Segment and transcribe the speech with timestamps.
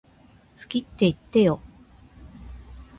[0.59, 1.61] 好きって言ってよ